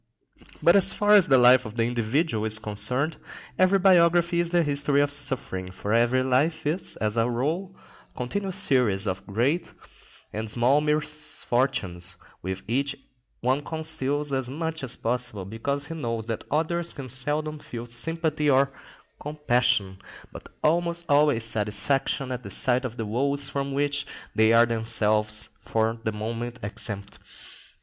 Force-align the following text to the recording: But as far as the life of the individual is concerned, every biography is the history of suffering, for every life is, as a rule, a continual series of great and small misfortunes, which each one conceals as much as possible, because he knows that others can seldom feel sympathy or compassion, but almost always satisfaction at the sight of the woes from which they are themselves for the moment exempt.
But 0.63 0.75
as 0.75 0.93
far 0.93 1.13
as 1.13 1.27
the 1.27 1.37
life 1.37 1.63
of 1.63 1.75
the 1.75 1.83
individual 1.83 2.43
is 2.43 2.57
concerned, 2.57 3.17
every 3.59 3.77
biography 3.77 4.39
is 4.39 4.49
the 4.49 4.63
history 4.63 4.99
of 4.99 5.11
suffering, 5.11 5.69
for 5.69 5.93
every 5.93 6.23
life 6.23 6.65
is, 6.65 6.95
as 6.95 7.17
a 7.17 7.29
rule, 7.29 7.75
a 8.11 8.17
continual 8.17 8.51
series 8.51 9.05
of 9.05 9.23
great 9.27 9.71
and 10.33 10.49
small 10.49 10.81
misfortunes, 10.81 12.15
which 12.41 12.63
each 12.67 12.95
one 13.41 13.61
conceals 13.61 14.33
as 14.33 14.49
much 14.49 14.83
as 14.83 14.97
possible, 14.97 15.45
because 15.45 15.85
he 15.85 15.93
knows 15.93 16.25
that 16.25 16.45
others 16.49 16.95
can 16.95 17.07
seldom 17.07 17.59
feel 17.59 17.85
sympathy 17.85 18.49
or 18.49 18.71
compassion, 19.19 19.99
but 20.31 20.49
almost 20.63 21.05
always 21.09 21.43
satisfaction 21.43 22.31
at 22.31 22.41
the 22.41 22.49
sight 22.49 22.85
of 22.85 22.97
the 22.97 23.05
woes 23.05 23.49
from 23.49 23.71
which 23.71 24.07
they 24.33 24.51
are 24.51 24.65
themselves 24.65 25.49
for 25.59 25.99
the 26.05 26.11
moment 26.11 26.57
exempt. 26.63 27.19